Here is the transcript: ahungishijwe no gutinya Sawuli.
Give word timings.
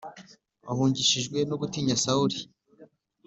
ahungishijwe 0.71 1.37
no 1.49 1.55
gutinya 1.61 1.95
Sawuli. 2.03 2.37